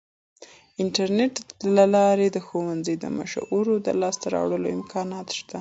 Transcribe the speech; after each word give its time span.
د 0.75 0.77
انټرنیټ 0.83 1.35
له 1.75 1.85
لارې 1.95 2.27
د 2.31 2.37
ښوونځي 2.47 2.95
د 2.99 3.05
مشورو 3.17 3.73
د 3.85 3.87
لاسته 4.01 4.25
راوړلو 4.35 4.67
امکان 4.77 5.07
شته. 5.37 5.49